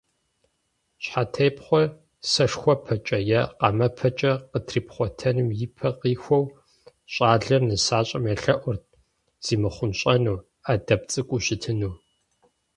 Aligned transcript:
Щхьэтепхъуэр 1.03 1.87
сэшхуэпэкӀэ 2.31 3.19
е 3.39 3.41
къамэпэкӀэ 3.59 4.31
къытрипхъуэтыным 4.51 5.49
ипэ 5.65 5.89
къихуэу, 5.99 6.45
щӀалэр 7.13 7.61
нысащӀэм 7.69 8.23
елъэӀурт, 8.33 8.83
зимыхъунщӀэну, 9.45 10.39
Ӏэдэб 10.65 11.01
цӀыкӀуу 11.11 11.43
щытыну. 11.45 11.93